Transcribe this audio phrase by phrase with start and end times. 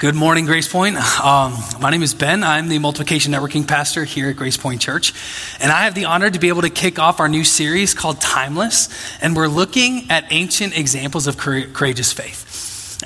[0.00, 0.96] Good morning, Grace Point.
[1.20, 2.44] Um, my name is Ben.
[2.44, 5.12] I'm the multiplication networking pastor here at Grace Point Church.
[5.58, 8.20] And I have the honor to be able to kick off our new series called
[8.20, 8.90] Timeless.
[9.20, 12.47] And we're looking at ancient examples of courageous faith.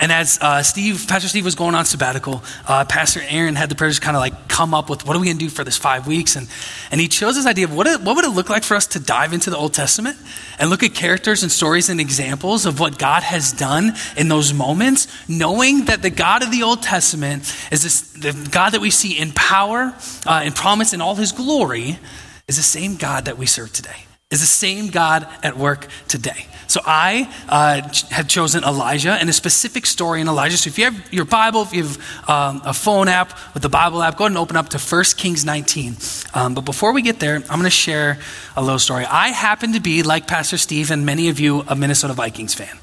[0.03, 3.77] And as uh, Steve, Pastor Steve was going on sabbatical, uh, Pastor Aaron had the
[3.77, 5.77] to kind of like come up with what are we going to do for this
[5.77, 6.49] five weeks, and
[6.91, 8.99] and he chose this idea of what what would it look like for us to
[8.99, 10.17] dive into the Old Testament
[10.59, 14.53] and look at characters and stories and examples of what God has done in those
[14.53, 18.91] moments, knowing that the God of the Old Testament is this, the God that we
[18.91, 19.95] see in power,
[20.27, 22.01] uh, in promise, in all His glory,
[22.49, 26.47] is the same God that we serve today is the same God at work today.
[26.67, 30.57] So I uh, have chosen Elijah and a specific story in Elijah.
[30.57, 33.69] So if you have your Bible, if you have um, a phone app with the
[33.69, 35.97] Bible app, go ahead and open up to 1 Kings 19.
[36.33, 38.19] Um, but before we get there, I'm going to share
[38.57, 39.05] a little story.
[39.05, 42.79] I happen to be, like Pastor Steve and many of you, a Minnesota Vikings fan.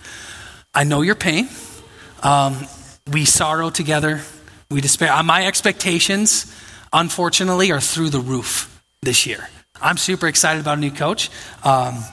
[0.72, 1.50] I know your pain.
[2.22, 2.67] Um,
[3.11, 4.22] we sorrow together.
[4.70, 5.11] We despair.
[5.11, 6.45] Uh, my expectations,
[6.94, 9.50] unfortunately, are through the roof this year.
[9.82, 11.30] I'm super excited about a new coach.
[11.64, 12.04] Um,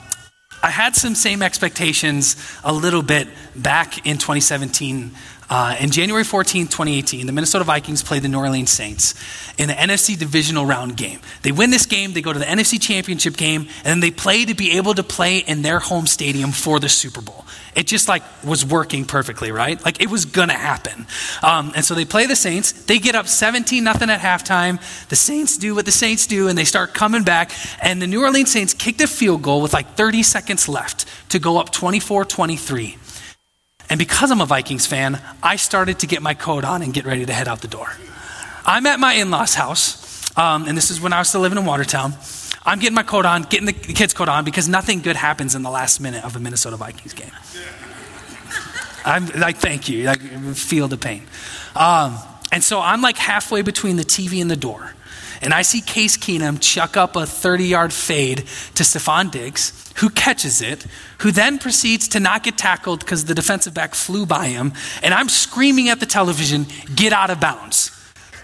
[0.63, 5.11] I had some same expectations a little bit back in 2017.
[5.49, 9.13] Uh, in January 14, 2018, the Minnesota Vikings played the New Orleans Saints
[9.57, 11.19] in the NFC divisional round game.
[11.41, 14.43] They win this game, they go to the NFC championship game, and then they play
[14.43, 17.45] to be able to play in their home stadium for the Super Bowl.
[17.77, 19.83] It just like was working perfectly, right?
[19.85, 21.05] Like it was gonna happen.
[21.43, 22.71] Um, and so they play the Saints.
[22.71, 24.81] They get up 17 nothing at halftime.
[25.09, 27.51] The Saints do what the Saints do, and they start coming back.
[27.79, 31.37] And the New Orleans Saints kicked a field goal with like 30 seconds left to
[31.37, 32.97] go up 24 23.
[33.91, 37.05] And because I'm a Vikings fan, I started to get my coat on and get
[37.05, 37.89] ready to head out the door.
[38.65, 41.59] I'm at my in law's house, um, and this is when I was still living
[41.59, 42.13] in Watertown.
[42.67, 45.63] I'm getting my coat on, getting the kids' coat on because nothing good happens in
[45.63, 47.31] the last minute of a Minnesota Vikings game.
[49.05, 50.03] I'm like, thank you.
[50.03, 51.23] Like, feel the pain.
[51.77, 52.17] Um,
[52.51, 54.93] and so I'm like halfway between the TV and the door.
[55.41, 58.39] And I see Case Keenum chuck up a 30 yard fade
[58.75, 60.85] to Stefon Diggs, who catches it,
[61.19, 64.73] who then proceeds to not get tackled because the defensive back flew by him.
[65.01, 67.91] And I'm screaming at the television, get out of bounds.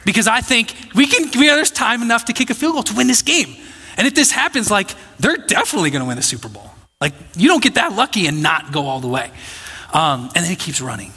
[0.06, 2.96] Because I think we can, we, there's time enough to kick a field goal to
[2.96, 3.56] win this game.
[3.98, 6.72] And if this happens, like, they're definitely going to win the Super Bowl.
[7.00, 9.30] Like, you don't get that lucky and not go all the way.
[9.94, 11.12] Um, and then it keeps running.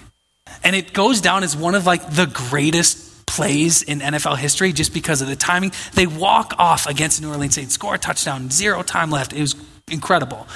[0.62, 4.92] And it goes down as one of like the greatest plays in NFL history just
[4.92, 5.72] because of the timing.
[5.94, 9.32] They walk off against New Orleans Saints, score a touchdown, zero time left.
[9.32, 9.54] It was
[9.91, 10.47] incredible.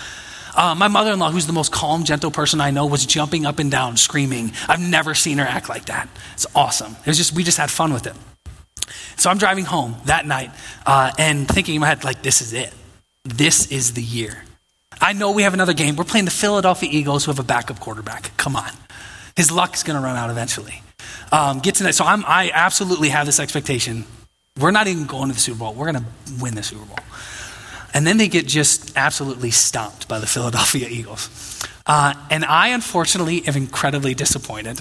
[0.56, 3.46] Uh, my mother in law, who's the most calm, gentle person I know, was jumping
[3.46, 4.52] up and down, screaming.
[4.68, 6.08] I've never seen her act like that.
[6.34, 6.96] It's awesome.
[7.00, 8.14] It was just, we just had fun with it.
[9.20, 10.50] So I'm driving home that night
[10.86, 12.72] uh, and thinking in my head, like, this is it.
[13.22, 14.44] This is the year.
[14.98, 15.96] I know we have another game.
[15.96, 18.34] We're playing the Philadelphia Eagles who have a backup quarterback.
[18.38, 18.70] Come on.
[19.36, 20.82] His luck's going to run out eventually.
[21.32, 21.94] Um, get to that.
[21.94, 24.06] So I'm, I absolutely have this expectation.
[24.58, 25.74] We're not even going to the Super Bowl.
[25.74, 26.98] We're going to win the Super Bowl.
[27.92, 31.28] And then they get just absolutely stomped by the Philadelphia Eagles.
[31.86, 34.80] Uh, and I, unfortunately, am incredibly disappointed.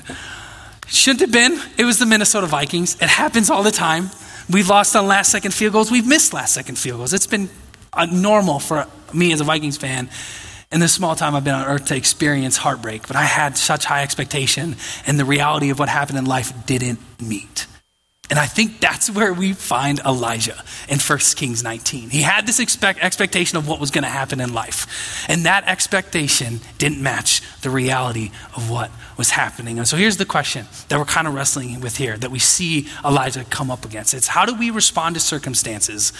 [0.87, 1.59] Shouldn't have been.
[1.77, 2.95] It was the Minnesota Vikings.
[3.01, 4.09] It happens all the time.
[4.49, 5.91] We've lost on last second field goals.
[5.91, 7.13] We've missed last second field goals.
[7.13, 7.49] It's been
[7.93, 10.09] uh, normal for me as a Vikings fan
[10.71, 13.85] in the small time I've been on earth to experience heartbreak, but I had such
[13.85, 17.67] high expectation, and the reality of what happened in life didn't meet.
[18.29, 22.11] And I think that's where we find Elijah in 1 Kings 19.
[22.11, 25.25] He had this expect, expectation of what was going to happen in life.
[25.27, 29.79] And that expectation didn't match the reality of what was happening.
[29.79, 32.87] And so here's the question that we're kind of wrestling with here that we see
[33.03, 34.13] Elijah come up against.
[34.13, 36.13] It's how do we respond to circumstances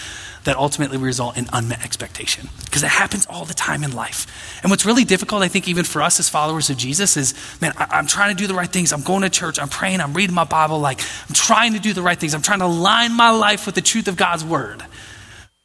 [0.44, 2.48] that ultimately result in unmet expectation?
[2.64, 4.60] Because it happens all the time in life.
[4.62, 7.72] And what's really difficult, I think, even for us as followers of Jesus, is man,
[7.76, 8.92] I, I'm trying to do the right things.
[8.92, 9.58] I'm going to church.
[9.58, 10.00] I'm praying.
[10.00, 10.78] I'm reading my Bible.
[10.78, 12.34] Like, I'm trying to do the right things.
[12.34, 14.82] I'm trying to align my life with the truth of God's word.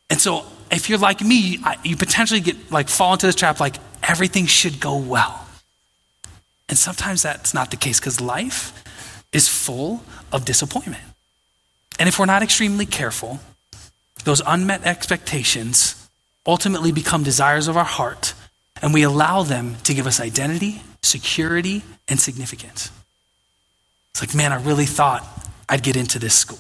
[0.10, 3.76] And so, if you're like me, you potentially get like fall into this trap like
[4.04, 5.46] everything should go well.
[6.68, 8.84] And sometimes that's not the case because life
[9.32, 10.02] is full
[10.32, 11.04] of disappointment.
[12.00, 13.40] And if we're not extremely careful,
[14.26, 16.10] those unmet expectations
[16.46, 18.34] ultimately become desires of our heart,
[18.82, 22.92] and we allow them to give us identity, security, and significance.
[24.12, 25.26] It's like, man, I really thought
[25.70, 26.60] I'd get into this school.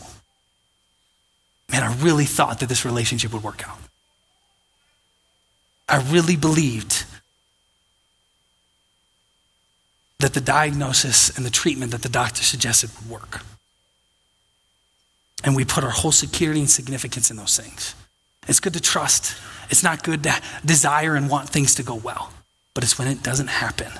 [1.72, 3.78] Man, I really thought that this relationship would work out.
[5.90, 7.06] I really believed
[10.20, 13.42] that the diagnosis and the treatment that the doctor suggested would work.
[15.46, 17.96] And we put our whole security and significance in those things.
[18.48, 19.38] It's good to trust.
[19.70, 22.34] It's not good to desire and want things to go well.
[22.74, 23.92] But it's when it doesn't happen.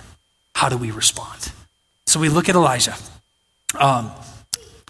[0.56, 1.52] How do we respond?
[2.08, 2.96] So we look at Elijah.
[3.80, 4.12] Um,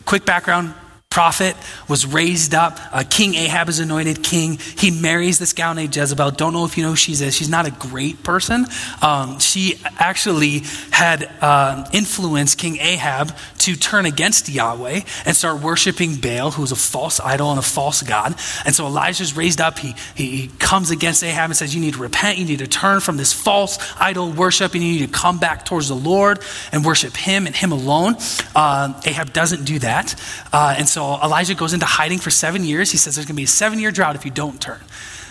[0.05, 0.73] quick background
[1.15, 1.55] prophet
[1.87, 2.77] was raised up.
[2.91, 4.57] Uh, king Ahab is anointed king.
[4.77, 6.31] He marries this gal named Jezebel.
[6.31, 7.33] Don't know if you know who she is.
[7.33, 8.65] She's not a great person.
[9.01, 16.17] Um, she actually had uh, influenced King Ahab to turn against Yahweh and start worshiping
[16.17, 18.35] Baal, who was a false idol and a false god.
[18.65, 19.79] And so Elijah's raised up.
[19.79, 22.39] He, he, comes against Ahab and says, You need to repent.
[22.39, 25.63] You need to turn from this false idol worship and you need to come back
[25.63, 26.39] towards the Lord
[26.71, 28.15] and worship him and him alone.
[28.53, 30.15] Uh, Ahab doesn't do that.
[30.51, 32.91] Uh, and so Elijah goes into hiding for seven years.
[32.91, 34.81] He says there's going to be a seven year drought if you don't turn.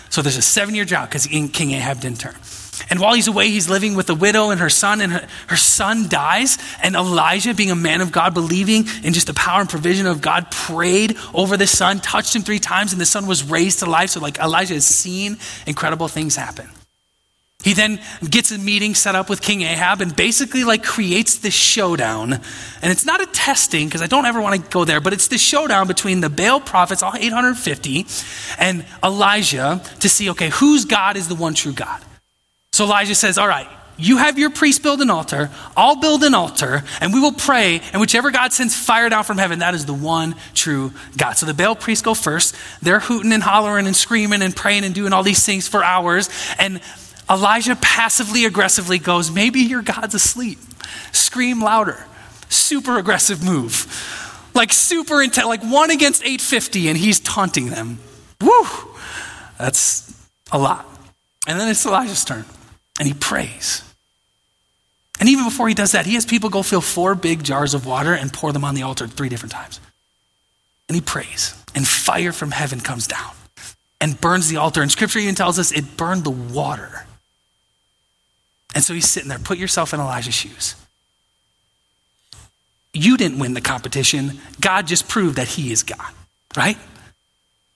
[0.09, 2.35] So there's a seven year drought because King Ahab didn't turn.
[2.89, 5.55] And while he's away, he's living with a widow and her son, and her, her
[5.55, 6.57] son dies.
[6.81, 10.21] And Elijah, being a man of God, believing in just the power and provision of
[10.21, 13.89] God, prayed over the son, touched him three times, and the son was raised to
[13.89, 14.11] life.
[14.11, 16.69] So, like, Elijah has seen incredible things happen.
[17.65, 21.55] He then gets a meeting set up with King Ahab and basically like creates this
[21.55, 22.33] showdown.
[22.33, 25.29] And it's not a testing because I don't ever want to go there, but it's
[25.29, 28.05] the showdown between the Baal prophets, all 850,
[28.59, 32.03] and Elijah to see, okay, whose God is the one true God?
[32.71, 33.67] So Elijah says, all right,
[33.97, 37.81] you have your priest build an altar, I'll build an altar, and we will pray,
[37.93, 41.33] and whichever God sends fire down from heaven, that is the one true God.
[41.33, 42.55] So the Baal priests go first.
[42.83, 46.29] They're hooting and hollering and screaming and praying and doing all these things for hours.
[46.59, 46.79] And
[47.29, 50.59] Elijah passively aggressively goes, Maybe your God's asleep.
[51.11, 52.05] Scream louder.
[52.49, 53.87] Super aggressive move.
[54.53, 57.99] Like super intense, like one against 850, and he's taunting them.
[58.41, 58.65] Woo!
[59.57, 60.13] That's
[60.51, 60.85] a lot.
[61.47, 62.45] And then it's Elijah's turn,
[62.99, 63.81] and he prays.
[65.19, 67.85] And even before he does that, he has people go fill four big jars of
[67.85, 69.79] water and pour them on the altar three different times.
[70.87, 73.33] And he prays, and fire from heaven comes down
[74.01, 74.81] and burns the altar.
[74.81, 77.04] And scripture even tells us it burned the water.
[78.75, 79.39] And so he's sitting there.
[79.39, 80.75] Put yourself in Elijah's shoes.
[82.93, 84.39] You didn't win the competition.
[84.61, 86.13] God just proved that he is God,
[86.55, 86.77] right?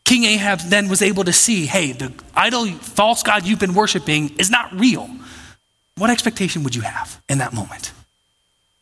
[0.05, 4.35] King Ahab then was able to see hey, the idol, false God you've been worshiping
[4.37, 5.09] is not real.
[5.97, 7.91] What expectation would you have in that moment?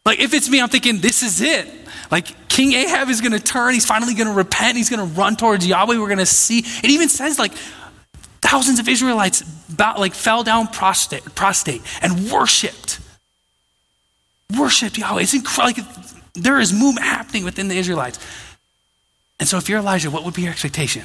[0.05, 1.67] Like, if it's me, I'm thinking, this is it.
[2.09, 3.73] Like, King Ahab is going to turn.
[3.73, 4.77] He's finally going to repent.
[4.77, 5.97] He's going to run towards Yahweh.
[5.97, 6.59] We're going to see.
[6.59, 7.51] It even says, like,
[8.49, 9.43] Thousands of Israelites
[9.77, 12.99] like fell down prostrate, and worshipped.
[14.57, 15.23] Worshipped Yahweh.
[15.23, 15.83] It's incredible.
[15.83, 18.19] Like, there is movement happening within the Israelites.
[19.39, 21.03] And so if you're Elijah, what would be your expectation?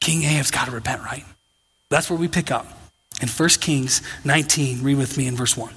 [0.00, 1.24] King Ahab's got to repent, right?
[1.90, 2.66] That's where we pick up.
[3.20, 5.72] In 1 Kings 19, read with me in verse 1.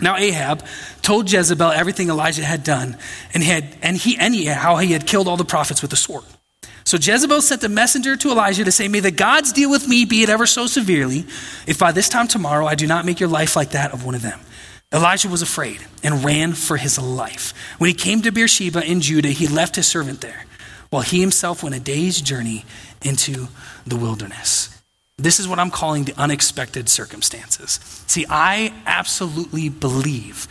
[0.00, 0.64] Now Ahab
[1.02, 2.96] told Jezebel everything Elijah had done,
[3.34, 5.90] and he had, and he and he, how he had killed all the prophets with
[5.90, 6.24] the sword.
[6.88, 10.06] So Jezebel sent a messenger to Elijah to say, May the gods deal with me,
[10.06, 11.26] be it ever so severely,
[11.66, 14.14] if by this time tomorrow I do not make your life like that of one
[14.14, 14.40] of them.
[14.90, 17.52] Elijah was afraid and ran for his life.
[17.76, 20.46] When he came to Beersheba in Judah, he left his servant there,
[20.88, 22.64] while he himself went a day's journey
[23.02, 23.48] into
[23.86, 24.70] the wilderness.
[25.18, 27.80] This is what I'm calling the unexpected circumstances.
[28.06, 30.48] See, I absolutely believe,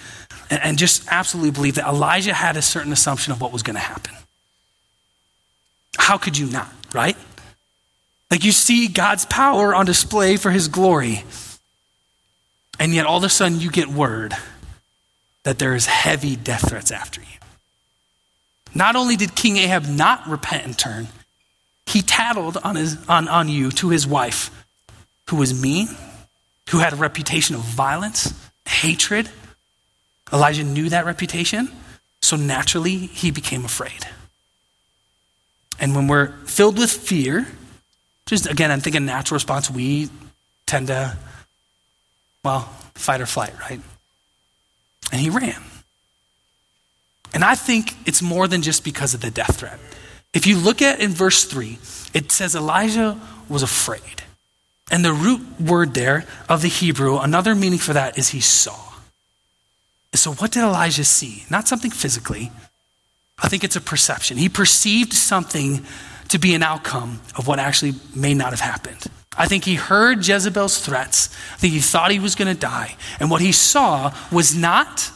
[0.52, 3.82] and just absolutely believe, that Elijah had a certain assumption of what was going to
[3.82, 4.14] happen.
[5.98, 7.18] How could you not, right?
[8.30, 11.24] Like you see God's power on display for his glory.
[12.80, 14.36] And yet all of a sudden you get word
[15.44, 17.28] that there is heavy death threats after you.
[18.76, 21.08] Not only did King Ahab not repent and turn,
[21.86, 24.52] he tattled on, his, on, on you to his wife,
[25.30, 25.88] who was mean,
[26.70, 28.34] who had a reputation of violence,
[28.68, 29.30] hatred.
[30.34, 31.70] Elijah knew that reputation,
[32.22, 34.06] so naturally he became afraid.
[35.80, 37.48] And when we're filled with fear,
[38.26, 40.10] just again, I'm thinking natural response, we
[40.66, 41.18] tend to,
[42.44, 42.62] well,
[42.96, 43.80] fight or flight, right?
[45.12, 45.62] And he ran.
[47.34, 49.80] And I think it's more than just because of the death threat.
[50.34, 51.78] If you look at in verse 3,
[52.14, 53.20] it says Elijah
[53.50, 54.24] was afraid.
[54.90, 58.78] And the root word there of the Hebrew, another meaning for that is he saw.
[60.14, 61.46] So, what did Elijah see?
[61.50, 62.52] Not something physically,
[63.42, 64.38] I think it's a perception.
[64.38, 65.86] He perceived something
[66.30, 69.06] to be an outcome of what actually may not have happened.
[69.38, 71.30] I think he heard Jezebel's threats.
[71.54, 72.96] I think he thought he was going to die.
[73.20, 75.12] And what he saw was not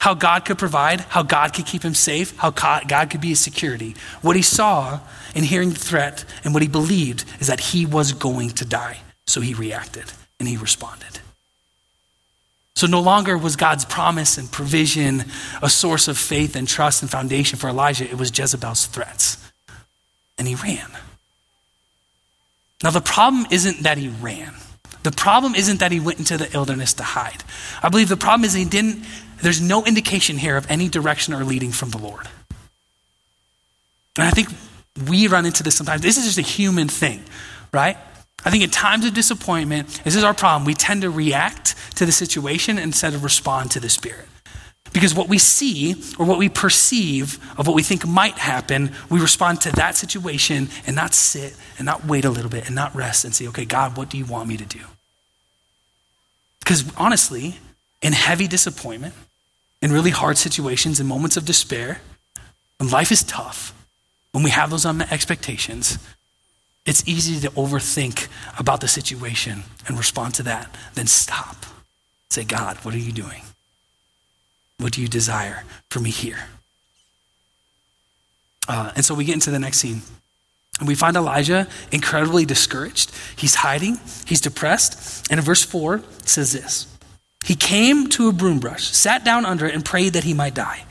[0.00, 3.40] how God could provide, how God could keep him safe, how God could be his
[3.40, 3.94] security.
[4.22, 5.00] What he saw
[5.34, 8.98] in hearing the threat and what he believed is that he was going to die.
[9.26, 11.17] So he reacted and he responded.
[12.78, 15.24] So no longer was God's promise and provision
[15.60, 18.08] a source of faith and trust and foundation for Elijah.
[18.08, 19.36] It was Jezebel's threats.
[20.38, 20.88] And he ran.
[22.84, 24.54] Now, the problem isn't that he ran.
[25.02, 27.42] The problem isn't that he went into the wilderness to hide.
[27.82, 29.04] I believe the problem is he didn't,
[29.42, 32.28] there's no indication here of any direction or leading from the Lord.
[34.16, 34.50] And I think
[35.08, 36.02] we run into this sometimes.
[36.02, 37.24] This is just a human thing,
[37.72, 37.96] right?
[38.44, 40.64] I think in times of disappointment, this is our problem.
[40.64, 44.26] We tend to react to the situation instead of respond to the Spirit.
[44.92, 49.20] Because what we see or what we perceive of what we think might happen, we
[49.20, 52.94] respond to that situation and not sit and not wait a little bit and not
[52.94, 54.80] rest and say, okay, God, what do you want me to do?
[56.60, 57.58] Because honestly,
[58.00, 59.14] in heavy disappointment,
[59.82, 62.00] in really hard situations, in moments of despair,
[62.78, 63.74] when life is tough,
[64.32, 65.98] when we have those unmet expectations,
[66.88, 68.28] it's easy to overthink
[68.58, 70.74] about the situation and respond to that.
[70.94, 71.66] Then stop.
[72.30, 73.42] Say, God, what are you doing?
[74.78, 76.48] What do you desire for me here?
[78.66, 80.00] Uh, and so we get into the next scene.
[80.78, 83.12] And we find Elijah incredibly discouraged.
[83.36, 85.30] He's hiding, he's depressed.
[85.30, 86.86] And in verse 4, it says this
[87.44, 90.54] He came to a broom brush, sat down under it, and prayed that he might
[90.54, 90.86] die.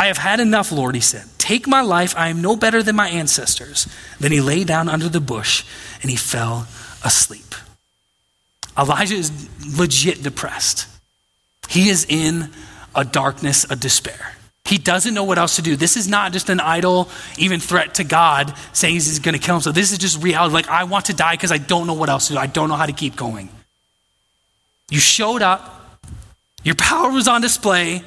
[0.00, 1.26] I have had enough, Lord, he said.
[1.36, 2.14] Take my life.
[2.16, 3.86] I am no better than my ancestors.
[4.18, 5.62] Then he lay down under the bush
[6.00, 6.66] and he fell
[7.04, 7.54] asleep.
[8.78, 9.30] Elijah is
[9.78, 10.86] legit depressed.
[11.68, 12.48] He is in
[12.94, 14.36] a darkness, a despair.
[14.64, 15.76] He doesn't know what else to do.
[15.76, 19.56] This is not just an idle, even threat to God saying he's going to kill
[19.56, 19.74] himself.
[19.74, 20.54] This is just reality.
[20.54, 22.38] Like, I want to die because I don't know what else to do.
[22.38, 23.50] I don't know how to keep going.
[24.88, 26.00] You showed up,
[26.62, 28.02] your power was on display,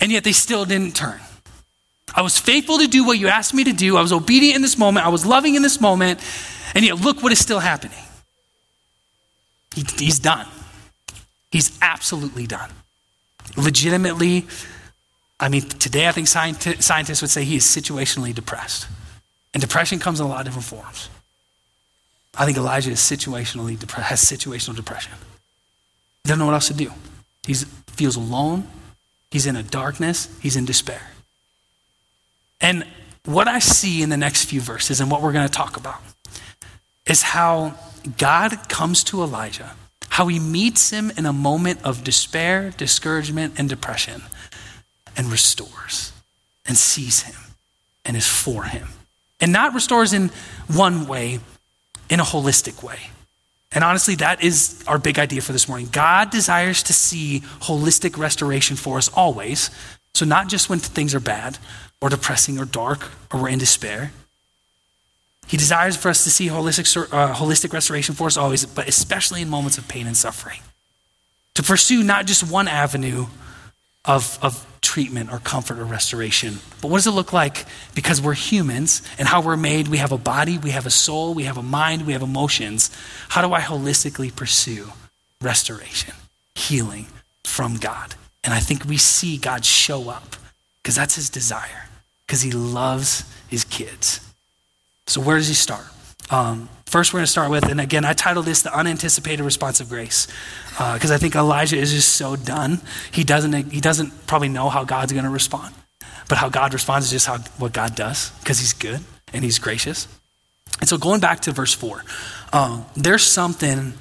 [0.00, 1.20] and yet they still didn't turn.
[2.14, 3.96] I was faithful to do what you asked me to do.
[3.96, 5.06] I was obedient in this moment.
[5.06, 6.20] I was loving in this moment,
[6.74, 7.98] and yet look what is still happening.
[9.74, 10.46] He, he's done.
[11.50, 12.70] He's absolutely done
[13.56, 14.46] legitimately,
[15.38, 18.88] I mean, today I think scientists would say he is situationally depressed.
[19.54, 21.08] And depression comes in a lot of different forms.
[22.36, 25.12] I think Elijah is situationally depre- has situational depression.
[26.22, 26.92] He doesn't know what else to do.
[27.46, 28.66] He feels alone.
[29.30, 30.28] He's in a darkness.
[30.40, 31.02] He's in despair.
[32.60, 32.84] And
[33.24, 36.00] what I see in the next few verses and what we're going to talk about
[37.06, 37.74] is how
[38.16, 39.72] God comes to Elijah
[40.16, 44.22] how he meets him in a moment of despair, discouragement, and depression
[45.14, 46.10] and restores
[46.64, 47.34] and sees him
[48.02, 48.88] and is for him.
[49.42, 50.30] And not restores in
[50.68, 51.40] one way,
[52.08, 53.10] in a holistic way.
[53.76, 55.90] And honestly, that is our big idea for this morning.
[55.92, 59.70] God desires to see holistic restoration for us always.
[60.14, 61.58] So, not just when things are bad
[62.00, 64.12] or depressing or dark or we're in despair,
[65.46, 69.42] he desires for us to see holistic, uh, holistic restoration for us always, but especially
[69.42, 70.60] in moments of pain and suffering.
[71.56, 73.26] To pursue not just one avenue
[74.06, 78.34] of, of treatment or comfort or restoration, but what does it look like because we're
[78.34, 79.88] humans and how we're made?
[79.88, 82.90] We have a body, we have a soul, we have a mind, we have emotions.
[83.28, 84.92] How do I holistically pursue
[85.42, 86.14] restoration,
[86.54, 87.06] healing
[87.44, 88.14] from God?
[88.44, 90.36] And I think we see God show up
[90.82, 91.88] because that's his desire,
[92.26, 94.20] because he loves his kids.
[95.08, 95.86] So, where does he start?
[96.30, 99.80] Um, first, we're going to start with, and again, I titled this The Unanticipated Response
[99.80, 100.26] of Grace,
[100.70, 102.80] because uh, I think Elijah is just so done.
[103.12, 105.74] He doesn't, he doesn't probably know how God's going to respond,
[106.28, 109.00] but how God responds is just how, what God does, because he's good
[109.32, 110.08] and he's gracious.
[110.80, 112.04] And so, going back to verse 4,
[112.52, 113.94] um, there's something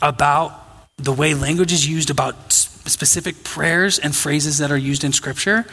[0.00, 0.60] about
[0.98, 5.64] the way language is used about specific prayers and phrases that are used in Scripture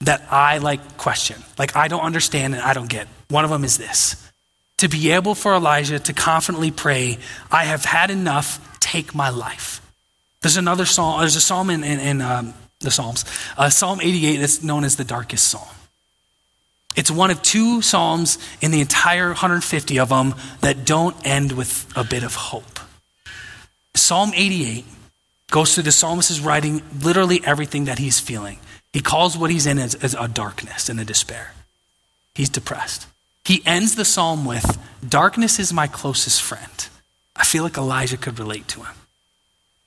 [0.00, 1.42] that I like question.
[1.58, 3.06] Like I don't understand and I don't get.
[3.28, 4.25] One of them is this.
[4.78, 7.18] To be able for Elijah to confidently pray,
[7.50, 9.80] I have had enough, take my life.
[10.42, 13.24] There's another psalm, there's a psalm in, in, in um, the Psalms,
[13.56, 15.68] uh, Psalm 88 that's known as the darkest psalm.
[16.94, 21.86] It's one of two psalms in the entire 150 of them that don't end with
[21.96, 22.80] a bit of hope.
[23.94, 24.84] Psalm 88
[25.50, 28.58] goes through the psalmist writing literally everything that he's feeling.
[28.92, 31.52] He calls what he's in as, as a darkness and a despair.
[32.34, 33.06] He's depressed.
[33.46, 34.76] He ends the psalm with,
[35.08, 36.88] Darkness is my closest friend.
[37.36, 38.94] I feel like Elijah could relate to him.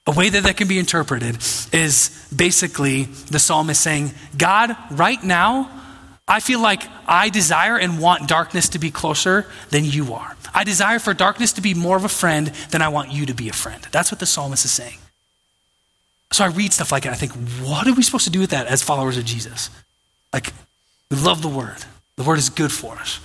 [0.07, 1.35] A way that that can be interpreted
[1.73, 5.69] is basically the psalmist saying, God, right now,
[6.25, 10.37] I feel like I desire and want darkness to be closer than you are.
[10.53, 13.33] I desire for darkness to be more of a friend than I want you to
[13.33, 13.85] be a friend.
[13.91, 14.99] That's what the psalmist is saying.
[16.31, 17.11] So I read stuff like that.
[17.11, 17.33] I think,
[17.67, 19.69] what are we supposed to do with that as followers of Jesus?
[20.31, 20.53] Like,
[21.11, 21.83] we love the word.
[22.15, 23.19] The word is good for us.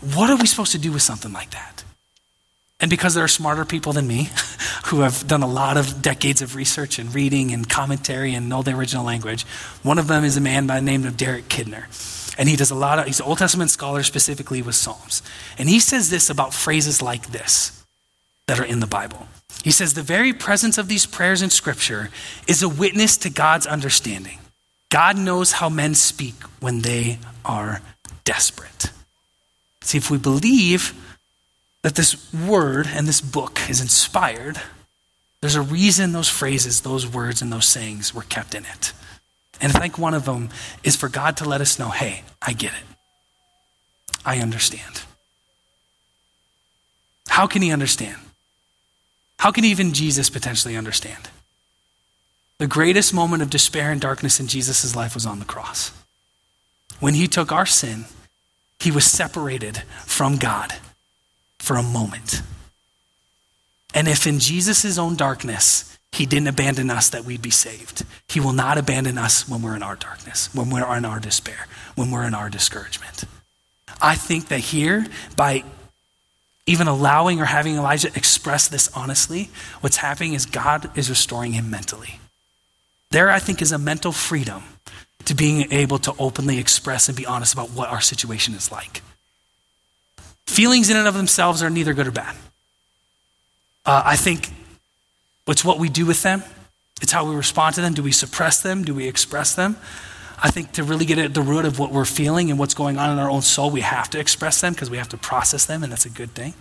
[0.00, 1.84] What are we supposed to do with something like that?
[2.80, 4.30] And because there are smarter people than me
[4.86, 8.62] who have done a lot of decades of research and reading and commentary and know
[8.62, 9.44] the original language,
[9.82, 11.86] one of them is a man by the name of Derek Kidner.
[12.38, 15.22] And he does a lot of, he's an Old Testament scholar specifically with Psalms.
[15.58, 17.84] And he says this about phrases like this
[18.46, 19.26] that are in the Bible.
[19.64, 22.10] He says the very presence of these prayers in Scripture
[22.46, 24.38] is a witness to God's understanding.
[24.88, 27.82] God knows how men speak when they are
[28.24, 28.92] desperate.
[29.88, 30.92] See, if we believe
[31.80, 34.60] that this word and this book is inspired,
[35.40, 38.92] there's a reason those phrases, those words, and those sayings were kept in it.
[39.62, 40.50] And I think one of them
[40.84, 42.84] is for God to let us know hey, I get it.
[44.26, 45.04] I understand.
[47.28, 48.18] How can he understand?
[49.38, 51.30] How can even Jesus potentially understand?
[52.58, 55.92] The greatest moment of despair and darkness in Jesus' life was on the cross.
[57.00, 58.04] When he took our sin,
[58.80, 60.72] he was separated from God
[61.58, 62.42] for a moment.
[63.94, 68.40] And if in Jesus' own darkness, he didn't abandon us that we'd be saved, he
[68.40, 72.10] will not abandon us when we're in our darkness, when we're in our despair, when
[72.10, 73.24] we're in our discouragement.
[74.00, 75.06] I think that here,
[75.36, 75.64] by
[76.66, 81.70] even allowing or having Elijah express this honestly, what's happening is God is restoring him
[81.70, 82.20] mentally.
[83.10, 84.62] There, I think, is a mental freedom
[85.28, 89.02] to being able to openly express and be honest about what our situation is like.
[90.46, 92.34] Feelings in and of themselves are neither good or bad.
[93.84, 94.50] Uh, I think
[95.46, 96.42] it's what we do with them,
[97.02, 97.92] it's how we respond to them.
[97.92, 98.84] Do we suppress them?
[98.84, 99.76] Do we express them?
[100.42, 102.96] I think to really get at the root of what we're feeling and what's going
[102.96, 105.66] on in our own soul, we have to express them because we have to process
[105.66, 106.54] them, and that's a good thing.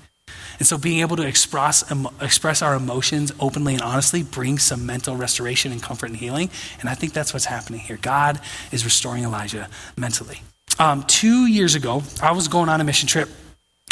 [0.59, 4.85] And so being able to express, um, express our emotions openly and honestly brings some
[4.85, 6.49] mental restoration and comfort and healing.
[6.79, 7.97] And I think that's what's happening here.
[8.01, 8.39] God
[8.71, 10.41] is restoring Elijah mentally.
[10.79, 13.29] Um, two years ago, I was going on a mission trip.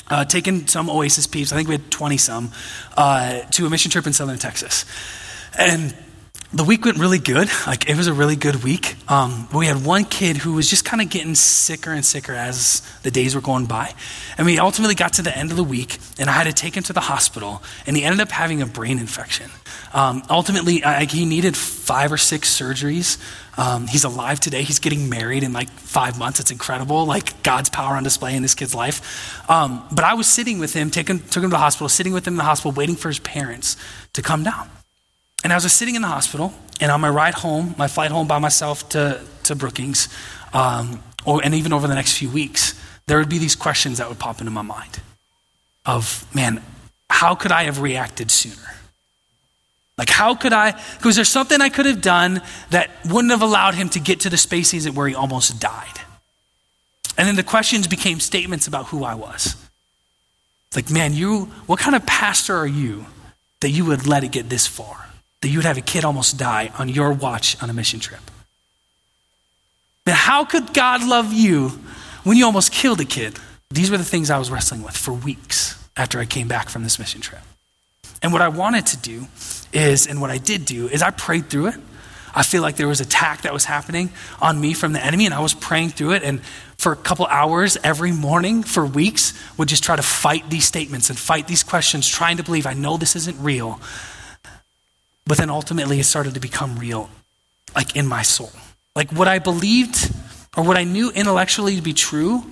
[0.08, 2.52] Uh, taking some Oasis peeps, I think we had 20 some,
[2.96, 4.86] uh, to a mission trip in southern Texas.
[5.58, 5.96] And
[6.56, 7.50] the week went really good.
[7.68, 8.96] Like it was a really good week.
[9.12, 12.82] Um, we had one kid who was just kind of getting sicker and sicker as
[13.04, 13.94] the days were going by,
[14.38, 16.76] and we ultimately got to the end of the week, and I had to take
[16.78, 19.52] him to the hospital, and he ended up having a brain infection.
[19.94, 23.18] Um, ultimately, I, he needed five or six surgeries.
[23.58, 24.64] Um, he's alive today.
[24.64, 26.40] He's getting married in like five months.
[26.40, 29.50] It's incredible, like God's power on display in this kid's life.
[29.50, 32.28] Um, but I was sitting with him, taking, took him to the hospital, sitting with
[32.28, 33.78] him in the hospital, waiting for his parents
[34.14, 34.70] to come down.
[35.46, 38.10] And I was just sitting in the hospital, and on my ride home, my flight
[38.10, 40.10] home by myself to, to Brookings,
[40.54, 42.74] um, or, and even over the next few weeks,
[43.06, 45.02] there would be these questions that would pop into my mind
[45.86, 46.64] of, man,
[47.12, 48.74] how could I have reacted sooner?
[50.00, 50.82] Like, how could I?
[51.04, 54.32] Was there something I could have done that wouldn't have allowed him to get to
[54.32, 56.02] the space he's at where he almost died?
[57.20, 59.56] And then the questions became statements about who I was.
[60.76, 63.06] like, man, you, what kind of pastor are you
[63.60, 65.06] that you would let it get this far?
[65.42, 68.22] That you would have a kid almost die on your watch on a mission trip.
[70.06, 71.70] Now, how could God love you
[72.24, 73.38] when you almost killed a kid?
[73.70, 76.84] These were the things I was wrestling with for weeks after I came back from
[76.84, 77.42] this mission trip.
[78.22, 79.28] And what I wanted to do
[79.74, 81.76] is, and what I did do, is I prayed through it.
[82.34, 84.10] I feel like there was attack that was happening
[84.42, 86.24] on me from the enemy, and I was praying through it.
[86.24, 86.42] And
[86.78, 91.10] for a couple hours every morning for weeks, would just try to fight these statements
[91.10, 93.80] and fight these questions, trying to believe I know this isn't real.
[95.28, 97.10] But then ultimately, it started to become real,
[97.76, 98.52] like in my soul.
[98.96, 100.12] Like what I believed
[100.56, 102.44] or what I knew intellectually to be true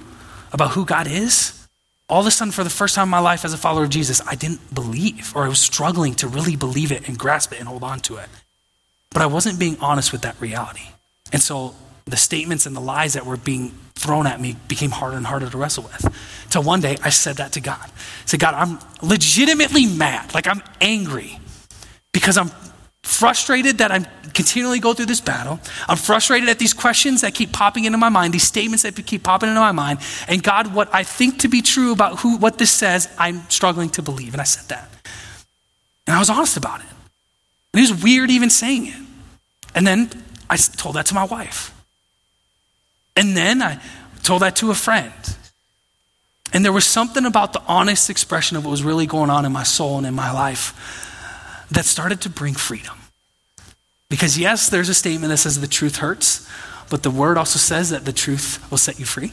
[0.51, 1.67] about who God is,
[2.09, 3.89] all of a sudden, for the first time in my life as a follower of
[3.89, 7.59] Jesus, I didn't believe, or I was struggling to really believe it and grasp it
[7.59, 8.27] and hold on to it.
[9.11, 10.89] But I wasn't being honest with that reality.
[11.31, 15.15] And so the statements and the lies that were being thrown at me became harder
[15.15, 16.47] and harder to wrestle with.
[16.49, 17.85] Till one day I said that to God.
[17.85, 20.33] I said, God, I'm legitimately mad.
[20.33, 21.39] Like I'm angry
[22.11, 22.51] because I'm
[23.17, 25.59] frustrated that I'm continually go through this battle.
[25.87, 29.23] I'm frustrated at these questions that keep popping into my mind, these statements that keep
[29.23, 29.99] popping into my mind.
[30.27, 33.89] And God, what I think to be true about who what this says, I'm struggling
[33.91, 34.33] to believe.
[34.33, 34.89] And I said that.
[36.07, 36.87] And I was honest about it.
[37.73, 38.95] And it was weird even saying it.
[39.75, 40.09] And then
[40.49, 41.73] I told that to my wife.
[43.15, 43.79] And then I
[44.23, 45.13] told that to a friend.
[46.53, 49.51] And there was something about the honest expression of what was really going on in
[49.51, 52.95] my soul and in my life that started to bring freedom.
[54.13, 56.47] Because, yes, there's a statement that says the truth hurts,
[56.87, 59.31] but the word also says that the truth will set you free.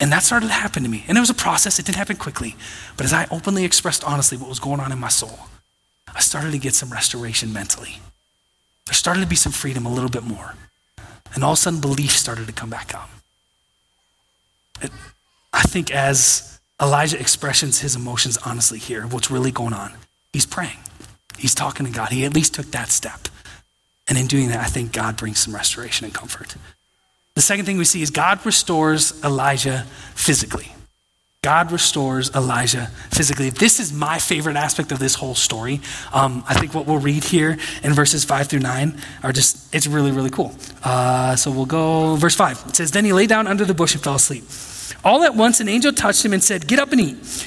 [0.00, 1.04] And that started to happen to me.
[1.06, 2.56] And it was a process, it didn't happen quickly.
[2.96, 5.38] But as I openly expressed honestly what was going on in my soul,
[6.14, 7.98] I started to get some restoration mentally.
[8.86, 10.54] There started to be some freedom a little bit more.
[11.34, 13.10] And all of a sudden, belief started to come back up.
[14.80, 14.92] It,
[15.52, 19.92] I think as Elijah expresses his emotions honestly here, what's really going on,
[20.32, 20.78] he's praying.
[21.36, 22.12] He's talking to God.
[22.12, 23.28] He at least took that step.
[24.08, 26.56] And in doing that, I think God brings some restoration and comfort.
[27.34, 30.70] The second thing we see is God restores Elijah physically.
[31.42, 33.50] God restores Elijah physically.
[33.50, 35.82] This is my favorite aspect of this whole story.
[36.12, 39.86] Um, I think what we'll read here in verses five through nine are just, it's
[39.86, 40.54] really, really cool.
[40.82, 42.62] Uh, so we'll go, verse five.
[42.68, 44.44] It says, Then he lay down under the bush and fell asleep.
[45.04, 47.46] All at once, an angel touched him and said, Get up and eat.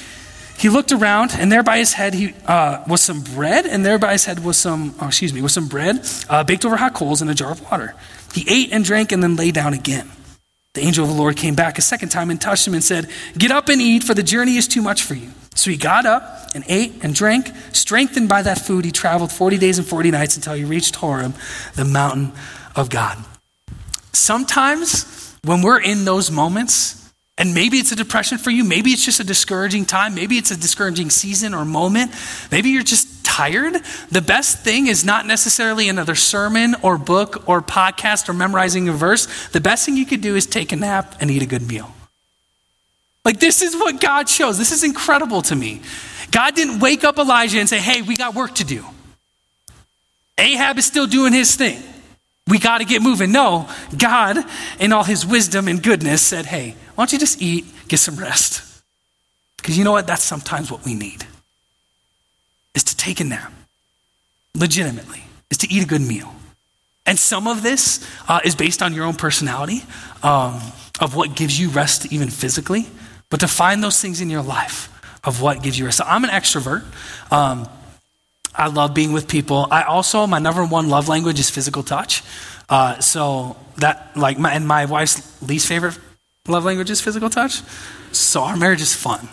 [0.58, 3.98] He looked around, and there by his head he, uh, was some bread, and there
[3.98, 6.94] by his head was some, oh, excuse me, was some bread uh, baked over hot
[6.94, 7.94] coals in a jar of water.
[8.34, 10.10] He ate and drank and then lay down again.
[10.74, 13.08] The angel of the Lord came back a second time and touched him and said,
[13.36, 15.30] Get up and eat, for the journey is too much for you.
[15.54, 17.50] So he got up and ate and drank.
[17.72, 21.34] Strengthened by that food, he traveled 40 days and 40 nights until he reached Horeb,
[21.74, 22.32] the mountain
[22.74, 23.18] of God.
[24.12, 26.97] Sometimes when we're in those moments,
[27.38, 28.64] and maybe it's a depression for you.
[28.64, 30.14] Maybe it's just a discouraging time.
[30.14, 32.12] Maybe it's a discouraging season or moment.
[32.50, 33.76] Maybe you're just tired.
[34.10, 38.92] The best thing is not necessarily another sermon or book or podcast or memorizing a
[38.92, 39.48] verse.
[39.50, 41.94] The best thing you could do is take a nap and eat a good meal.
[43.24, 44.58] Like, this is what God shows.
[44.58, 45.82] This is incredible to me.
[46.32, 48.84] God didn't wake up Elijah and say, hey, we got work to do.
[50.38, 51.80] Ahab is still doing his thing.
[52.48, 53.30] We got to get moving.
[53.30, 54.38] No, God,
[54.80, 58.16] in all his wisdom and goodness, said, hey, why don't you just eat, get some
[58.16, 58.82] rest?
[59.56, 60.08] Because you know what?
[60.08, 61.24] That's sometimes what we need
[62.74, 63.52] is to take a nap,
[64.56, 66.34] legitimately, is to eat a good meal.
[67.06, 69.84] And some of this uh, is based on your own personality,
[70.24, 70.60] um,
[70.98, 72.88] of what gives you rest, even physically,
[73.30, 74.90] but to find those things in your life
[75.22, 75.98] of what gives you rest.
[75.98, 76.82] So I'm an extrovert.
[77.30, 77.68] Um,
[78.56, 79.68] I love being with people.
[79.70, 82.24] I also, my number one love language is physical touch.
[82.68, 85.96] Uh, so that, like, my, and my wife's least favorite
[86.48, 87.62] love language is physical touch.
[88.12, 89.28] So our marriage is fun.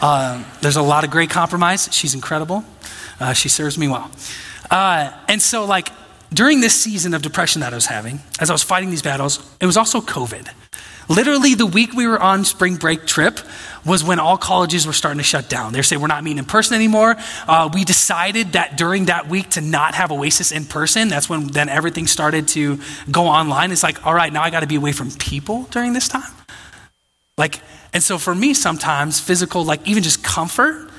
[0.00, 1.88] Uh, there's a lot of great compromise.
[1.92, 2.64] She's incredible.
[3.20, 4.10] Uh, she serves me well.
[4.70, 5.90] Uh, and so, like,
[6.32, 9.38] during this season of depression that I was having, as I was fighting these battles,
[9.60, 10.48] it was also COVID.
[11.08, 13.38] Literally, the week we were on spring break trip
[13.84, 15.72] was when all colleges were starting to shut down.
[15.72, 17.16] They say we're not meeting in person anymore.
[17.46, 21.08] Uh, we decided that during that week to not have Oasis in person.
[21.08, 22.78] That's when then everything started to
[23.10, 23.70] go online.
[23.70, 26.32] It's like, all right, now I got to be away from people during this time.
[27.36, 27.60] Like,
[27.92, 30.90] and so for me, sometimes physical, like even just comfort,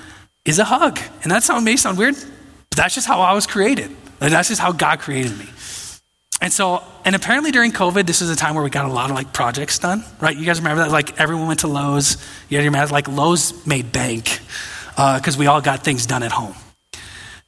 [0.45, 1.00] is a hug.
[1.24, 3.89] And that sound may sound weird, but that's just how I was created.
[4.19, 5.48] Like, that's just how God created me.
[6.41, 9.10] And so, and apparently during COVID, this is a time where we got a lot
[9.10, 10.36] of like projects done, right?
[10.36, 10.91] You guys remember that?
[10.91, 12.17] Like everyone went to Lowe's.
[12.50, 14.41] You guys remember like Lowe's made bank
[14.89, 16.54] because uh, we all got things done at home.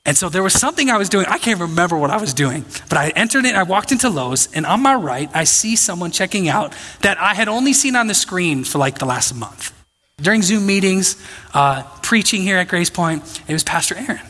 [0.08, 1.26] And so there was something I was doing.
[1.28, 3.56] I can't remember what I was doing, but I entered it.
[3.56, 7.34] I walked into Lowe's, and on my right, I see someone checking out that I
[7.34, 9.74] had only seen on the screen for like the last month.
[10.20, 11.22] During Zoom meetings,
[11.54, 14.26] uh, preaching here at Grace Point, it was Pastor Aaron.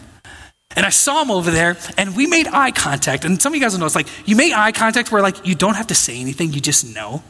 [0.75, 3.23] And I saw him over there, and we made eye contact.
[3.23, 5.45] And some of you guys will know it's like you make eye contact where like
[5.45, 7.21] you don't have to say anything, you just know.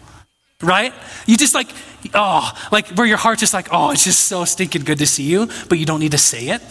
[0.63, 0.91] Right?
[1.27, 1.69] You just like,
[2.15, 5.23] oh, like where your heart's just like, oh, it's just so stinking good to see
[5.23, 6.61] you, but you don't need to say it.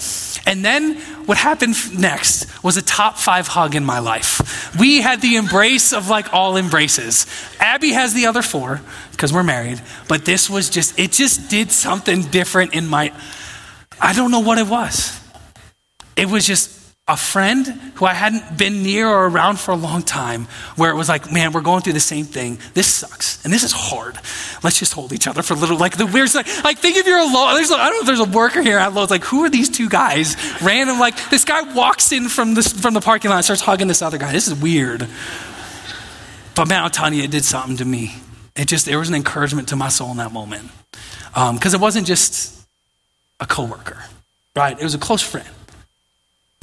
[0.44, 0.96] And then
[1.26, 4.74] what happened next was a top five hug in my life.
[4.76, 7.26] We had the embrace of like all embraces.
[7.60, 8.80] Abby has the other four
[9.12, 13.12] because we're married, but this was just, it just did something different in my,
[14.00, 15.16] I don't know what it was.
[16.16, 16.75] It was just
[17.08, 20.96] a friend who I hadn't been near or around for a long time, where it
[20.96, 22.58] was like, man, we're going through the same thing.
[22.74, 24.16] This sucks, and this is hard.
[24.64, 25.76] Let's just hold each other for a little.
[25.78, 27.54] Like the weird, like, like think if you're alone.
[27.54, 29.10] There's, I don't know if there's a worker here at Lowe's.
[29.10, 30.36] Like, who are these two guys?
[30.60, 33.86] Random, like this guy walks in from the from the parking lot, and starts hugging
[33.86, 34.32] this other guy.
[34.32, 35.06] This is weird.
[36.56, 38.16] But man, I'll tell you, it did something to me.
[38.56, 40.70] It just there was an encouragement to my soul in that moment,
[41.28, 42.66] because um, it wasn't just
[43.38, 44.02] a coworker,
[44.56, 44.76] right?
[44.76, 45.46] It was a close friend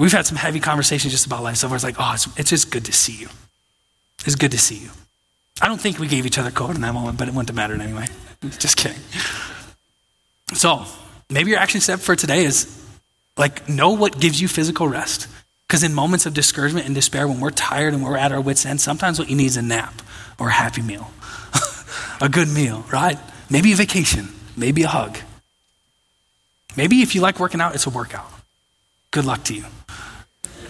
[0.04, 1.56] We've had some heavy conversations just about life.
[1.56, 3.30] So it's like, oh, it's, it's just good to see you.
[4.26, 4.89] It's good to see you.
[5.62, 7.56] I don't think we gave each other COVID in that moment, but it wouldn't have
[7.56, 8.08] mattered anyway.
[8.60, 9.00] Just kidding.
[10.56, 10.84] So
[11.30, 12.86] maybe your action step for today is
[13.38, 15.30] like know what gives you physical rest.
[15.66, 18.66] Because in moments of discouragement and despair, when we're tired and we're at our wits'
[18.66, 20.02] end, sometimes what you need is a nap
[20.38, 21.12] or a happy meal,
[22.22, 23.18] a good meal, right?
[23.50, 25.18] Maybe a vacation, maybe a hug.
[26.76, 28.30] Maybe if you like working out, it's a workout.
[29.12, 29.63] Good luck to you.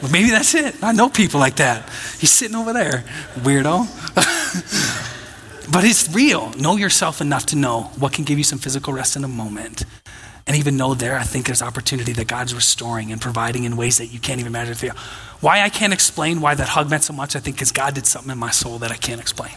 [0.03, 0.75] Well, maybe that's it.
[0.83, 1.89] I know people like that.
[2.19, 3.05] He's sitting over there,
[3.37, 3.87] weirdo.
[5.71, 6.49] but it's real.
[6.59, 9.85] Know yourself enough to know what can give you some physical rest in a moment.
[10.45, 13.97] And even know there, I think there's opportunity that God's restoring and providing in ways
[13.99, 14.93] that you can't even imagine.
[15.39, 18.05] Why I can't explain why that hug meant so much, I think, because God did
[18.05, 19.53] something in my soul that I can't explain.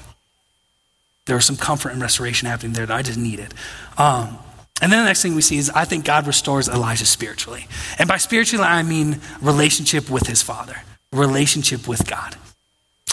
[1.24, 3.52] There was some comfort and restoration happening there that I just needed.
[3.98, 4.38] Um,
[4.82, 7.66] and then the next thing we see is I think God restores Elijah spiritually.
[7.98, 12.36] And by spiritually, I mean relationship with his father, relationship with God.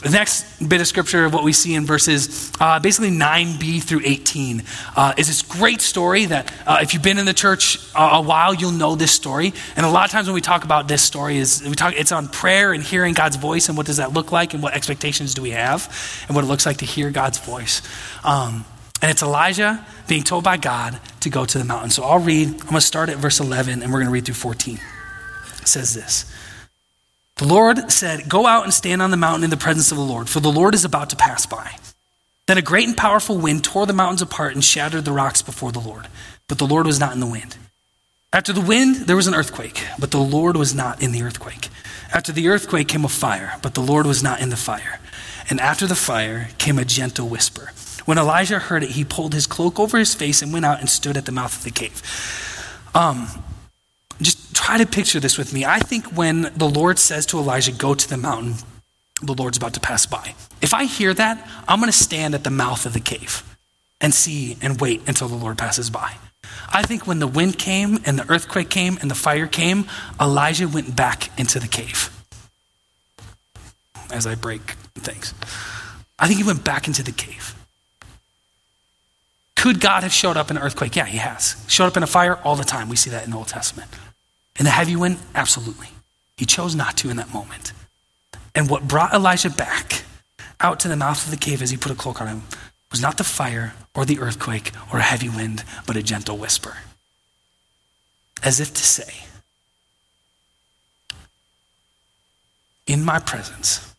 [0.02, 4.02] The next bit of scripture, of what we see in verses uh, basically 9b through
[4.04, 4.64] 18,
[4.98, 8.54] uh, is this great story that uh, if you've been in the church a while,
[8.54, 9.54] you'll know this story.
[9.78, 12.12] And a lot of times when we talk about this story, is we talk it's
[12.12, 15.36] on prayer and hearing God's voice and what does that look like and what expectations
[15.36, 15.88] do we have
[16.28, 17.82] and what it looks like to hear God's voice.
[18.26, 18.66] Um,
[19.04, 21.90] And it's Elijah being told by God to go to the mountain.
[21.90, 24.24] So I'll read, I'm going to start at verse 11 and we're going to read
[24.24, 24.80] through 14.
[25.62, 26.34] It says this
[27.36, 30.06] The Lord said, Go out and stand on the mountain in the presence of the
[30.06, 31.76] Lord, for the Lord is about to pass by.
[32.48, 35.74] Then a great and powerful wind tore the mountains apart and shattered the rocks before
[35.74, 36.08] the Lord.
[36.48, 37.58] But the Lord was not in the wind.
[38.32, 41.68] After the wind, there was an earthquake, but the Lord was not in the earthquake.
[42.14, 45.02] After the earthquake came a fire, but the Lord was not in the fire.
[45.50, 47.74] And after the fire came a gentle whisper.
[48.06, 50.90] When Elijah heard it, he pulled his cloak over his face and went out and
[50.90, 52.02] stood at the mouth of the cave.
[52.94, 53.28] Um,
[54.22, 55.66] just try to picture this with me.
[55.66, 58.56] I think when the Lord says to Elijah, Go to the mountain,
[59.22, 60.36] the Lord's about to pass by.
[60.62, 63.44] If I hear that, I'm going to stand at the mouth of the cave
[64.02, 66.16] and see and wait until the Lord passes by.
[66.72, 69.86] I think when the wind came and the earthquake came and the fire came,
[70.20, 72.10] Elijah went back into the cave.
[74.12, 74.62] As I break
[74.96, 75.34] things,
[76.20, 77.53] I think he went back into the cave.
[79.64, 80.94] Could God have showed up in an earthquake?
[80.94, 81.56] Yeah, he has.
[81.70, 82.90] Showed up in a fire all the time.
[82.90, 83.90] We see that in the Old Testament.
[84.60, 85.20] In the heavy wind?
[85.34, 85.88] Absolutely.
[86.36, 87.72] He chose not to in that moment.
[88.54, 90.04] And what brought Elijah back
[90.60, 92.42] out to the mouth of the cave as he put a cloak on him
[92.92, 96.80] was not the fire or the earthquake or a heavy wind, but a gentle whisper.
[98.44, 99.14] As if to say,
[102.86, 103.96] In my presence,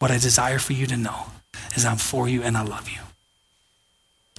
[0.00, 1.26] what I desire for you to know
[1.76, 2.98] is I'm for you and I love you.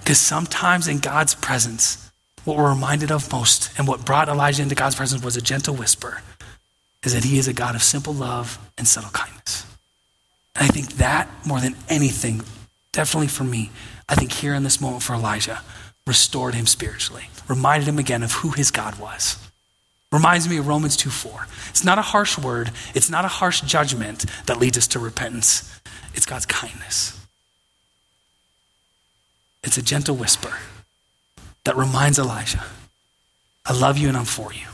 [0.08, 2.10] Because sometimes in God's presence,
[2.46, 5.74] what we're reminded of most and what brought Elijah into God's presence was a gentle
[5.74, 6.22] whisper
[7.04, 9.66] is that he is a God of simple love and subtle kindness.
[10.56, 12.40] And I think that, more than anything,
[12.90, 13.70] definitely for me,
[14.08, 15.60] I think here in this moment for Elijah,
[16.06, 19.36] restored him spiritually, reminded him again of who his God was.
[20.10, 21.48] Reminds me of Romans 2 4.
[21.68, 25.82] It's not a harsh word, it's not a harsh judgment that leads us to repentance.
[26.14, 27.17] It's God's kindness.
[29.62, 30.54] It's a gentle whisper
[31.64, 32.64] that reminds Elijah,
[33.66, 34.66] I love you and I'm for you.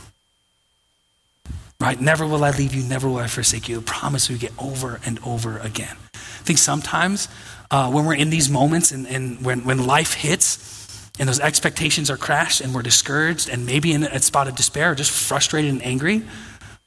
[1.79, 1.99] Right?
[1.99, 3.75] Never will I leave you, never will I forsake you.
[3.75, 5.97] The promise we get over and over again.
[6.13, 7.27] I think sometimes
[7.69, 12.09] uh, when we're in these moments and, and when, when life hits and those expectations
[12.09, 15.71] are crashed and we're discouraged and maybe in a spot of despair or just frustrated
[15.71, 16.23] and angry,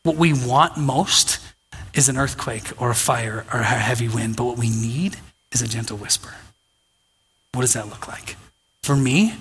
[0.05, 1.41] what we want most
[1.93, 4.37] is an earthquake or a fire or a heavy wind.
[4.37, 5.17] But what we need
[5.53, 6.33] is a gentle whisper.
[7.53, 8.37] What does that look like?
[8.83, 9.35] For me,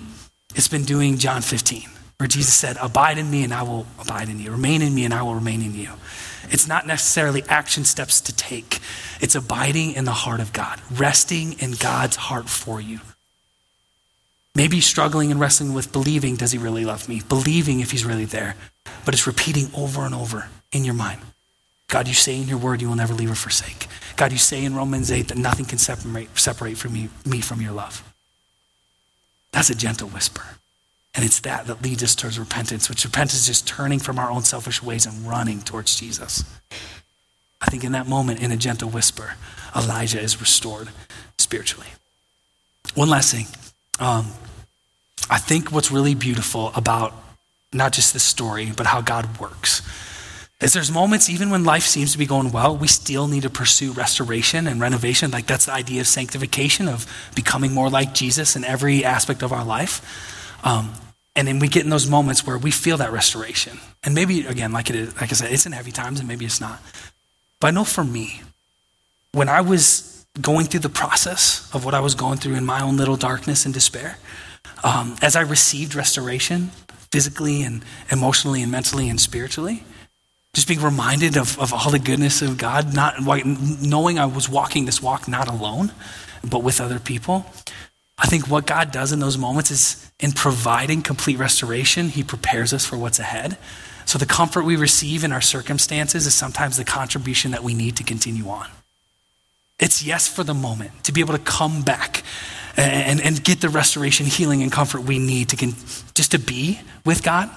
[0.54, 4.28] it's been doing John 15 where Jesus said, Abide in me and I will abide
[4.28, 4.50] in you.
[4.50, 5.90] Remain in me and I will remain in you.
[6.50, 8.80] It's not necessarily action steps to take,
[9.20, 13.00] it's abiding in the heart of God, resting in God's heart for you.
[14.54, 17.22] Maybe struggling and wrestling with believing, does he really love me?
[17.28, 18.56] Believing if he's really there.
[19.04, 21.20] But it's repeating over and over in your mind.
[21.88, 23.86] God, you say in your word you will never leave or forsake.
[24.16, 27.72] God, you say in Romans 8 that nothing can separate, separate from me, from your
[27.72, 28.04] love.
[29.52, 30.42] That's a gentle whisper.
[31.14, 34.30] And it's that that leads us towards repentance, which repentance is just turning from our
[34.30, 36.44] own selfish ways and running towards Jesus.
[37.60, 39.34] I think in that moment, in a gentle whisper,
[39.74, 40.90] Elijah is restored
[41.38, 41.88] spiritually.
[42.94, 43.46] One last thing.
[43.98, 44.26] Um,
[45.30, 47.14] I think what's really beautiful about
[47.72, 49.82] not just this story, but how God works
[50.60, 53.50] is there's moments, even when life seems to be going well, we still need to
[53.50, 55.30] pursue restoration and renovation.
[55.30, 59.52] Like that's the idea of sanctification, of becoming more like Jesus in every aspect of
[59.52, 60.02] our life.
[60.64, 60.92] Um,
[61.36, 63.78] and then we get in those moments where we feel that restoration.
[64.02, 66.44] And maybe, again, like it is, like I said, it's in heavy times and maybe
[66.44, 66.82] it's not.
[67.60, 68.42] But I know for me,
[69.30, 72.82] when I was going through the process of what I was going through in my
[72.82, 74.18] own little darkness and despair,
[74.82, 76.70] um, as I received restoration
[77.12, 79.84] physically and emotionally and mentally and spiritually,
[80.54, 84.86] just being reminded of, of all the goodness of God, not knowing I was walking
[84.86, 85.92] this walk not alone,
[86.42, 87.46] but with other people,
[88.18, 92.72] I think what God does in those moments is in providing complete restoration, He prepares
[92.72, 93.56] us for what's ahead.
[94.06, 97.96] So the comfort we receive in our circumstances is sometimes the contribution that we need
[97.98, 98.66] to continue on.
[99.78, 102.24] It's yes for the moment, to be able to come back
[102.76, 105.56] and, and get the restoration, healing, and comfort we need to
[106.14, 107.50] just to be with God,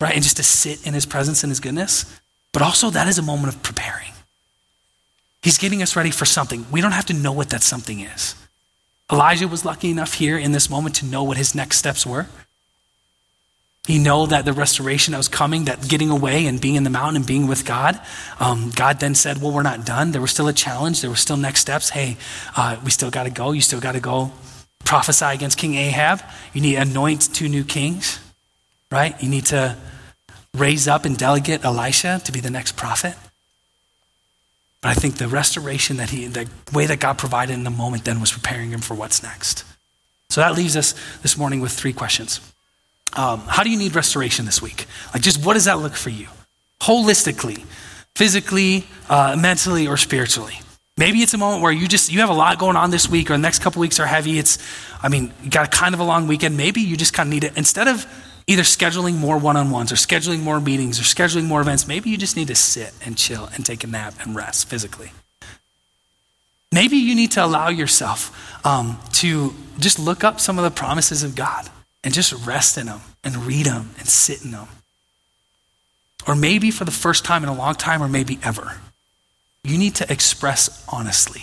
[0.00, 0.14] right?
[0.14, 2.20] And just to sit in His presence and His goodness.
[2.52, 4.12] But also, that is a moment of preparing.
[5.42, 6.66] He's getting us ready for something.
[6.72, 8.34] We don't have to know what that something is.
[9.10, 12.26] Elijah was lucky enough here in this moment to know what his next steps were.
[13.86, 16.90] He know that the restoration that was coming, that getting away and being in the
[16.90, 18.00] mountain and being with God.
[18.40, 20.10] Um, God then said, "Well, we're not done.
[20.10, 21.02] There was still a challenge.
[21.02, 21.90] There were still next steps.
[21.90, 22.16] Hey,
[22.56, 23.52] uh, we still got to go.
[23.52, 24.32] You still got to go
[24.84, 26.20] prophesy against King Ahab.
[26.52, 28.18] You need to anoint two new kings,
[28.90, 29.20] right?
[29.22, 29.76] You need to
[30.54, 33.14] raise up and delegate Elisha to be the next prophet.
[34.80, 38.04] But I think the restoration that he, the way that God provided in the moment
[38.04, 39.64] then was preparing him for what's next.
[40.28, 42.40] So that leaves us this morning with three questions.
[43.16, 44.86] Um, how do you need restoration this week?
[45.14, 46.26] Like, just what does that look for you?
[46.80, 47.64] Holistically,
[48.14, 50.60] physically, uh, mentally, or spiritually.
[50.98, 53.30] Maybe it's a moment where you just you have a lot going on this week,
[53.30, 54.38] or the next couple weeks are heavy.
[54.38, 54.58] It's,
[55.02, 56.56] I mean, you got kind of a long weekend.
[56.56, 58.06] Maybe you just kind of need it instead of
[58.46, 61.88] either scheduling more one-on-ones or scheduling more meetings or scheduling more events.
[61.88, 65.12] Maybe you just need to sit and chill and take a nap and rest physically.
[66.72, 71.22] Maybe you need to allow yourself um, to just look up some of the promises
[71.22, 71.68] of God
[72.04, 74.68] and just rest in them and read them and sit in them.
[76.26, 78.80] Or maybe for the first time in a long time, or maybe ever,
[79.62, 81.42] you need to express honestly,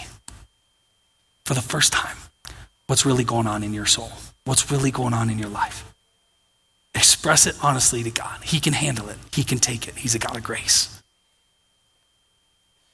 [1.45, 2.17] for the first time,
[2.87, 4.11] what's really going on in your soul,
[4.45, 5.92] what's really going on in your life.
[6.95, 8.43] Express it honestly to God.
[8.43, 9.95] He can handle it, He can take it.
[9.95, 11.01] He's a God of grace.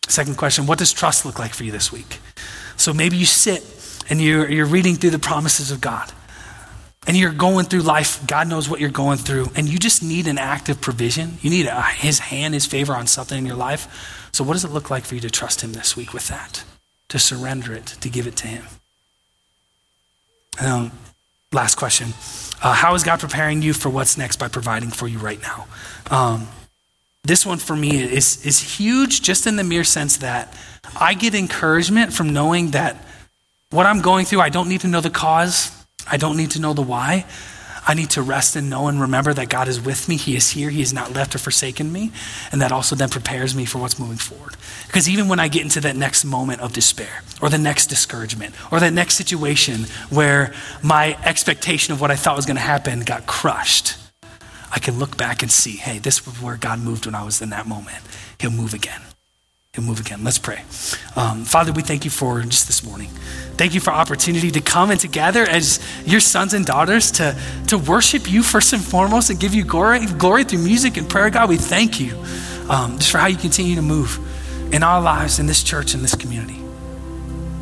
[0.08, 2.20] Second question What does trust look like for you this week?
[2.78, 3.64] So maybe you sit
[4.10, 6.12] and you're, you're reading through the promises of God
[7.08, 10.28] and you're going through life, God knows what you're going through, and you just need
[10.28, 11.38] an active provision.
[11.42, 14.30] You need a, His hand, His favor on something in your life.
[14.32, 16.64] So, what does it look like for you to trust Him this week with that?
[17.08, 18.66] To surrender it, to give it to Him?
[20.64, 20.92] Um,
[21.52, 22.14] last question
[22.62, 25.68] uh, How is God preparing you for what's next by providing for you right now?
[26.10, 26.48] Um,
[27.24, 30.54] this one for me is, is huge just in the mere sense that
[31.00, 32.98] I get encouragement from knowing that
[33.72, 35.72] what I'm going through, I don't need to know the cause.
[36.10, 37.26] I don't need to know the why.
[37.90, 40.16] I need to rest and know and remember that God is with me.
[40.16, 40.70] He is here.
[40.70, 42.12] He has not left or forsaken me.
[42.52, 44.56] And that also then prepares me for what's moving forward.
[44.86, 48.54] Because even when I get into that next moment of despair or the next discouragement
[48.72, 53.00] or that next situation where my expectation of what I thought was going to happen
[53.00, 53.98] got crushed,
[54.72, 57.42] I can look back and see, hey, this was where God moved when I was
[57.42, 57.98] in that moment.
[58.40, 59.02] He'll move again.
[59.80, 60.26] He'll move again.
[60.26, 60.62] Let's pray.
[61.16, 63.08] Um, Father, we thank you for just this morning.
[63.56, 67.40] Thank you for opportunity to come and to gather as your sons and daughters to,
[67.68, 71.30] to worship you first and foremost and give you glory, glory through music and prayer.
[71.30, 72.22] God, we thank you
[72.68, 74.20] um, just for how you continue to move
[74.74, 76.60] in our lives, in this church, in this community.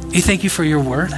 [0.07, 1.11] We thank you for your word.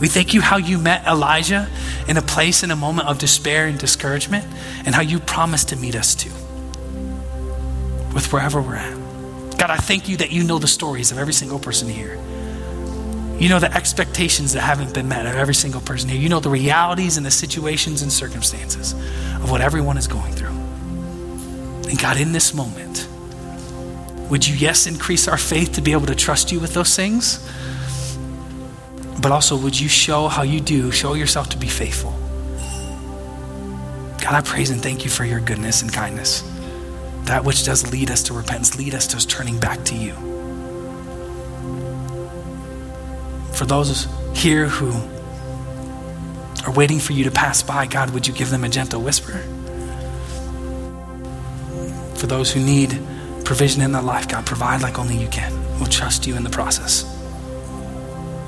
[0.00, 1.68] We thank you how you met Elijah
[2.08, 4.44] in a place in a moment of despair and discouragement,
[4.84, 6.32] and how you promised to meet us too,
[8.12, 9.03] with wherever we're at.
[9.66, 12.16] God, I thank you that you know the stories of every single person here.
[13.38, 16.20] You know the expectations that haven't been met of every single person here.
[16.20, 20.54] You know the realities and the situations and circumstances of what everyone is going through.
[21.88, 23.08] And God, in this moment,
[24.28, 27.38] would you, yes, increase our faith to be able to trust you with those things?
[29.22, 32.10] But also, would you show how you do, show yourself to be faithful?
[34.20, 36.53] God, I praise and thank you for your goodness and kindness.
[37.24, 40.12] That which does lead us to repentance, lead us to turning back to you.
[43.54, 44.92] For those here who
[46.66, 49.38] are waiting for you to pass by, God, would you give them a gentle whisper?
[52.16, 52.98] For those who need
[53.44, 55.52] provision in their life, God, provide like only you can.
[55.78, 57.02] We'll trust you in the process.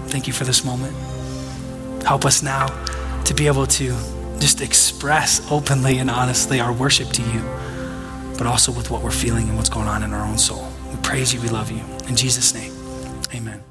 [0.09, 0.95] Thank you for this moment.
[2.03, 2.67] Help us now
[3.25, 3.89] to be able to
[4.39, 7.41] just express openly and honestly our worship to you,
[8.39, 10.69] but also with what we're feeling and what's going on in our own soul.
[10.91, 11.83] We praise you, we love you.
[12.09, 12.73] In Jesus' name,
[13.35, 13.66] amen.